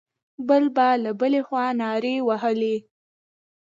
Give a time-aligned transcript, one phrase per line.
[0.47, 2.75] بل به له بلې خوا نارې وهلې.